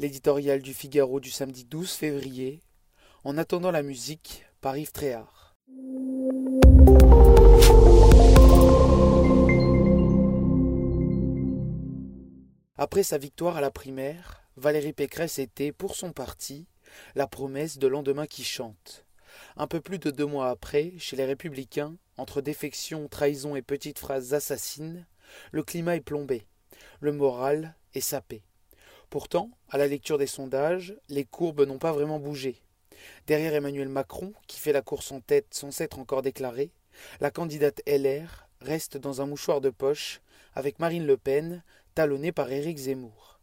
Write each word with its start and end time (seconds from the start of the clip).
L'éditorial 0.00 0.62
du 0.62 0.72
Figaro 0.72 1.20
du 1.20 1.30
samedi 1.30 1.66
12 1.66 1.90
février. 1.90 2.62
En 3.22 3.36
attendant 3.36 3.70
la 3.70 3.82
musique, 3.82 4.46
par 4.62 4.78
Yves 4.78 4.92
Tréhard. 4.92 5.54
Après 12.78 13.02
sa 13.02 13.18
victoire 13.18 13.58
à 13.58 13.60
la 13.60 13.70
primaire, 13.70 14.42
Valérie 14.56 14.94
Pécresse 14.94 15.38
était, 15.38 15.70
pour 15.70 15.94
son 15.94 16.14
parti, 16.14 16.66
la 17.14 17.26
promesse 17.26 17.76
de 17.76 17.86
lendemain 17.86 18.26
qui 18.26 18.42
chante. 18.42 19.04
Un 19.58 19.66
peu 19.66 19.82
plus 19.82 19.98
de 19.98 20.10
deux 20.10 20.24
mois 20.24 20.48
après, 20.48 20.94
chez 20.96 21.16
les 21.16 21.26
Républicains, 21.26 21.94
entre 22.16 22.40
défection, 22.40 23.06
trahison 23.06 23.54
et 23.54 23.60
petites 23.60 23.98
phrases 23.98 24.32
assassines, 24.32 25.06
le 25.52 25.62
climat 25.62 25.96
est 25.96 26.00
plombé, 26.00 26.46
le 27.00 27.12
moral 27.12 27.74
est 27.92 28.00
sapé. 28.00 28.42
Pourtant, 29.10 29.50
à 29.68 29.76
la 29.76 29.88
lecture 29.88 30.18
des 30.18 30.28
sondages, 30.28 30.94
les 31.08 31.24
courbes 31.24 31.66
n'ont 31.66 31.78
pas 31.78 31.90
vraiment 31.90 32.20
bougé. 32.20 32.62
Derrière 33.26 33.54
Emmanuel 33.54 33.88
Macron, 33.88 34.32
qui 34.46 34.60
fait 34.60 34.72
la 34.72 34.82
course 34.82 35.10
en 35.10 35.20
tête 35.20 35.48
sans 35.50 35.72
s'être 35.72 35.98
encore 35.98 36.22
déclarée, 36.22 36.70
la 37.20 37.32
candidate 37.32 37.82
LR 37.88 38.46
reste 38.60 38.96
dans 38.96 39.20
un 39.20 39.26
mouchoir 39.26 39.60
de 39.60 39.70
poche 39.70 40.20
avec 40.54 40.78
Marine 40.78 41.06
Le 41.06 41.16
Pen, 41.16 41.64
talonnée 41.96 42.30
par 42.30 42.52
Éric 42.52 42.78
Zemmour. 42.78 43.40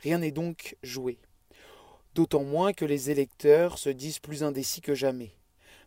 Rien 0.00 0.18
n'est 0.18 0.32
donc 0.32 0.76
joué. 0.82 1.18
D'autant 2.16 2.42
moins 2.42 2.72
que 2.72 2.84
les 2.84 3.10
électeurs 3.10 3.78
se 3.78 3.90
disent 3.90 4.18
plus 4.18 4.42
indécis 4.42 4.80
que 4.80 4.96
jamais. 4.96 5.30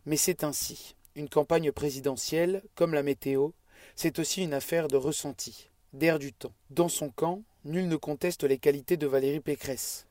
Mais 0.06 0.16
c'est 0.16 0.42
ainsi. 0.42 0.94
Une 1.16 1.28
campagne 1.28 1.70
présidentielle, 1.70 2.62
comme 2.74 2.94
la 2.94 3.02
météo, 3.02 3.50
c'est 3.94 4.18
aussi 4.20 4.42
une 4.42 4.54
affaire 4.54 4.88
de 4.88 4.96
ressenti, 4.96 5.68
d'air 5.92 6.18
du 6.18 6.32
temps. 6.32 6.54
Dans 6.70 6.88
son 6.88 7.10
camp, 7.10 7.42
nul 7.64 7.88
ne 7.88 7.96
conteste 7.96 8.44
les 8.44 8.58
qualités 8.58 8.96
de 8.96 9.06
Valérie 9.06 9.40
Pécresse. 9.40 10.06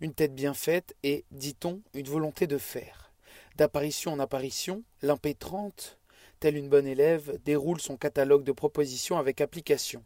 Une 0.00 0.14
tête 0.14 0.34
bien 0.34 0.54
faite 0.54 0.94
et, 1.02 1.24
dit-on, 1.30 1.80
une 1.94 2.08
volonté 2.08 2.46
de 2.46 2.58
faire. 2.58 3.12
D'apparition 3.56 4.12
en 4.12 4.18
apparition, 4.18 4.82
l'impétrante, 5.02 5.98
telle 6.40 6.56
une 6.56 6.68
bonne 6.68 6.86
élève, 6.86 7.38
déroule 7.44 7.80
son 7.80 7.96
catalogue 7.96 8.44
de 8.44 8.52
propositions 8.52 9.18
avec 9.18 9.40
application. 9.40 10.02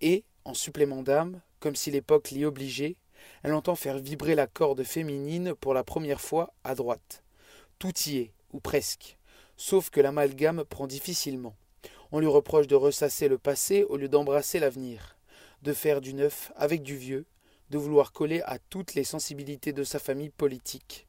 Et, 0.00 0.24
en 0.44 0.54
supplément 0.54 1.02
d'âme, 1.02 1.40
comme 1.60 1.76
si 1.76 1.90
l'époque 1.90 2.30
l'y 2.30 2.44
obligeait, 2.44 2.96
elle 3.42 3.54
entend 3.54 3.74
faire 3.74 3.98
vibrer 3.98 4.34
la 4.34 4.46
corde 4.46 4.84
féminine 4.84 5.54
pour 5.54 5.74
la 5.74 5.84
première 5.84 6.20
fois 6.20 6.52
à 6.64 6.74
droite. 6.74 7.22
Tout 7.78 7.96
y 8.06 8.18
est, 8.18 8.32
ou 8.52 8.60
presque, 8.60 9.16
sauf 9.56 9.90
que 9.90 10.00
l'amalgame 10.00 10.64
prend 10.64 10.86
difficilement. 10.86 11.56
On 12.12 12.20
lui 12.20 12.28
reproche 12.28 12.68
de 12.68 12.76
ressasser 12.76 13.28
le 13.28 13.38
passé 13.38 13.84
au 13.84 13.96
lieu 13.96 14.08
d'embrasser 14.08 14.60
l'avenir, 14.60 15.15
de 15.62 15.72
faire 15.72 16.00
du 16.00 16.14
neuf 16.14 16.52
avec 16.56 16.82
du 16.82 16.96
vieux, 16.96 17.26
de 17.70 17.78
vouloir 17.78 18.12
coller 18.12 18.42
à 18.42 18.58
toutes 18.58 18.94
les 18.94 19.04
sensibilités 19.04 19.72
de 19.72 19.84
sa 19.84 19.98
famille 19.98 20.30
politique. 20.30 21.06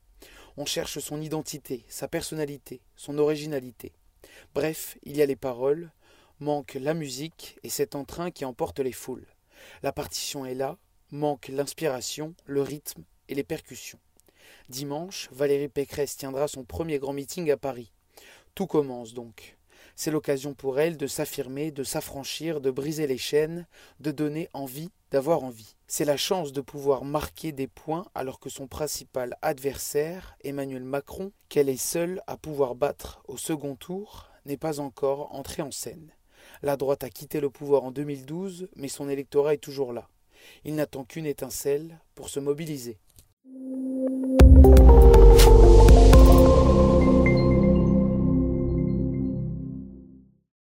On 0.58 0.66
cherche 0.66 1.00
son 1.00 1.22
identité, 1.22 1.86
sa 1.88 2.08
personnalité, 2.08 2.82
son 2.96 3.18
originalité. 3.20 3.94
Bref, 4.56 4.98
il 5.04 5.16
y 5.16 5.22
a 5.22 5.26
les 5.26 5.36
paroles, 5.36 5.92
manque 6.40 6.76
la 6.76 6.94
musique 6.94 7.58
et 7.64 7.70
cet 7.70 7.96
entrain 7.96 8.32
qui 8.32 8.46
emporte 8.46 8.80
les 8.80 8.92
foules. 8.92 9.28
La 9.84 9.92
partition 9.92 10.46
est 10.46 10.56
là, 10.56 10.78
manque 11.12 11.48
l'inspiration, 11.50 12.34
le 12.46 12.62
rythme 12.62 13.04
et 13.30 13.36
les 13.36 13.44
percussions. 13.44 14.00
Dimanche, 14.70 15.30
Valérie 15.32 15.70
Pécresse 15.70 16.18
tiendra 16.18 16.48
son 16.48 16.64
premier 16.64 17.00
grand 17.00 17.14
meeting 17.14 17.52
à 17.52 17.58
Paris. 17.58 17.92
Tout 18.56 18.68
commence 18.68 19.14
donc. 19.14 19.57
C'est 20.00 20.12
l'occasion 20.12 20.54
pour 20.54 20.80
elle 20.80 20.96
de 20.96 21.08
s'affirmer, 21.08 21.72
de 21.72 21.84
s'affranchir, 21.84 22.62
de 22.62 22.70
briser 22.70 23.08
les 23.08 23.18
chaînes, 23.18 23.66
de 24.00 24.12
donner 24.12 24.48
envie 24.54 24.92
d'avoir 25.10 25.44
envie. 25.44 25.76
C'est 25.88 26.06
la 26.06 26.18
chance 26.18 26.54
de 26.54 26.62
pouvoir 26.62 27.04
marquer 27.04 27.52
des 27.52 27.66
points 27.66 28.06
alors 28.14 28.40
que 28.40 28.52
son 28.52 28.68
principal 28.68 29.36
adversaire, 29.42 30.38
Emmanuel 30.44 30.84
Macron, 30.84 31.32
qu'elle 31.50 31.68
est 31.68 31.78
seule 31.78 32.22
à 32.28 32.38
pouvoir 32.38 32.76
battre 32.76 33.24
au 33.28 33.38
second 33.38 33.76
tour, 33.76 34.30
n'est 34.46 34.56
pas 34.56 34.80
encore 34.80 35.34
entré 35.34 35.64
en 35.64 35.72
scène. 35.72 36.12
La 36.62 36.78
droite 36.78 37.04
a 37.04 37.10
quitté 37.10 37.40
le 37.40 37.50
pouvoir 37.50 37.84
en 37.84 37.90
2012, 37.90 38.70
mais 38.76 38.90
son 38.90 39.10
électorat 39.10 39.56
est 39.56 39.58
toujours 39.58 39.94
là. 39.94 40.08
Il 40.64 40.76
n'attend 40.76 41.06
qu'une 41.06 41.26
étincelle 41.26 42.00
pour 42.14 42.30
se 42.30 42.40
mobiliser. 42.40 43.00